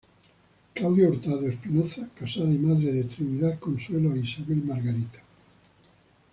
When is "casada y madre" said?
2.15-2.91